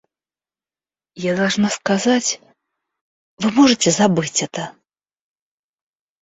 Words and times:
Я 1.23 1.35
должна 1.35 1.69
сказать... 1.69 2.41
Вы 3.37 3.51
можете 3.51 3.91
забыть 3.91 4.41
это? 4.41 4.75